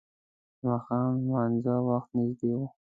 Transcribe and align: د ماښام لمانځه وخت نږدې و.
د 0.57 0.59
ماښام 0.65 1.11
لمانځه 1.23 1.73
وخت 1.87 2.09
نږدې 2.17 2.51
و. 2.57 2.61